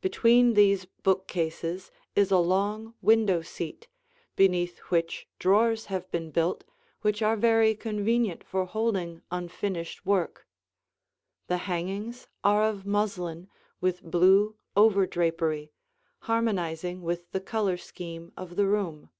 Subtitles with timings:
[0.00, 3.86] Between these bookcases is a long window seat,
[4.34, 6.64] beneath which drawers have been built
[7.02, 10.46] which are very convenient for holding unfinished work.
[11.48, 15.70] The hangings are of muslin with blue over drapery,
[16.20, 19.10] harmonizing with the color scheme of the room.